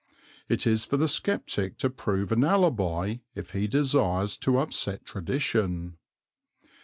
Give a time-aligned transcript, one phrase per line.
[0.49, 5.97] It is for the sceptic to prove an alibi if he desires to upset tradition.